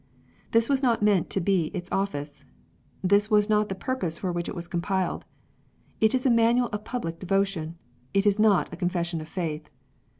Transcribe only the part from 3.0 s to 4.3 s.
this was not the purpose